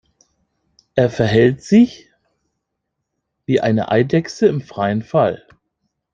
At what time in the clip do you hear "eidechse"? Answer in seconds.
3.91-4.47